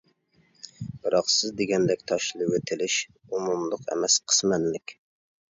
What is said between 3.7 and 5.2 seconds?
ئەمەس قىسمەنلىك.